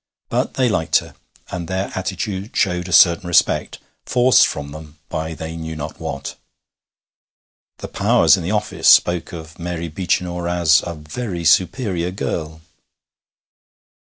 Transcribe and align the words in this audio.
But 0.29 0.55
they 0.55 0.67
liked 0.67 0.95
her, 0.97 1.13
and 1.51 1.67
their 1.67 1.91
attitude 1.93 2.57
showed 2.57 2.87
a 2.87 2.91
certain 2.91 3.27
respect, 3.27 3.77
forced 4.03 4.47
from 4.47 4.71
them 4.71 4.97
by 5.09 5.35
they 5.35 5.55
knew 5.55 5.75
not 5.75 5.99
what. 5.99 6.33
The 7.77 7.87
powers 7.87 8.35
in 8.35 8.41
the 8.41 8.49
office 8.49 8.89
spoke 8.89 9.31
of 9.31 9.59
Mary 9.59 9.89
Beechinor 9.89 10.47
as 10.49 10.81
'a 10.87 10.95
very 10.95 11.45
superior 11.45 12.09
girl.' 12.09 12.61